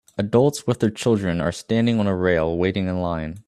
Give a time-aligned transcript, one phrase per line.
[0.17, 3.39] Adults with their children are standing on a rail waiting in line